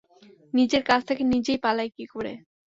নিজের 0.53 0.83
কাছ 0.83 1.01
থেকে 1.09 1.23
নিজে 1.33 1.53
পালাই 1.63 1.89
কী 1.97 2.05
করে। 2.13 2.33